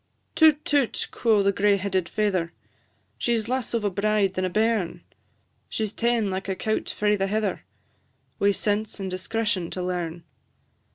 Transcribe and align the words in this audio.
"Toot, 0.33 0.65
toot!" 0.65 1.07
quo' 1.11 1.43
the 1.43 1.51
gray 1.51 1.77
headed 1.77 2.09
faither; 2.09 2.53
"She 3.19 3.37
's 3.37 3.47
less 3.47 3.75
of 3.75 3.83
a 3.83 3.91
bride 3.91 4.33
than 4.33 4.43
a 4.45 4.49
bairn; 4.49 5.03
She 5.69 5.85
's 5.85 5.93
ta'en 5.93 6.31
like 6.31 6.49
a 6.49 6.55
cowt 6.55 6.89
frae 6.89 7.15
the 7.15 7.27
heather, 7.27 7.65
Wi' 8.39 8.49
sense 8.49 8.99
and 8.99 9.11
discretion 9.11 9.69
to 9.69 9.83
learn. 9.83 10.23